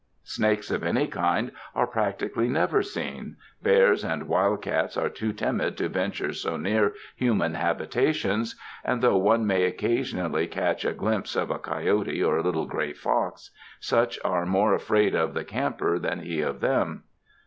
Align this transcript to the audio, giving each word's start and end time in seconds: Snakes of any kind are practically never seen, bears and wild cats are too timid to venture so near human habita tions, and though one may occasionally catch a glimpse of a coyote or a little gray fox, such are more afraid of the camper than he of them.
Snakes 0.23 0.71
of 0.71 0.81
any 0.83 1.05
kind 1.05 1.51
are 1.75 1.85
practically 1.85 2.49
never 2.49 2.81
seen, 2.81 3.35
bears 3.61 4.03
and 4.03 4.27
wild 4.27 4.63
cats 4.63 4.97
are 4.97 5.09
too 5.09 5.31
timid 5.31 5.77
to 5.77 5.87
venture 5.89 6.33
so 6.33 6.57
near 6.57 6.95
human 7.15 7.53
habita 7.53 8.11
tions, 8.11 8.55
and 8.83 9.03
though 9.03 9.17
one 9.17 9.45
may 9.45 9.63
occasionally 9.65 10.47
catch 10.47 10.85
a 10.85 10.93
glimpse 10.93 11.35
of 11.35 11.51
a 11.51 11.59
coyote 11.59 12.23
or 12.23 12.37
a 12.37 12.41
little 12.43 12.65
gray 12.65 12.93
fox, 12.93 13.51
such 13.79 14.17
are 14.25 14.43
more 14.47 14.73
afraid 14.73 15.13
of 15.13 15.35
the 15.35 15.43
camper 15.43 15.99
than 15.99 16.21
he 16.21 16.41
of 16.41 16.61
them. 16.61 17.03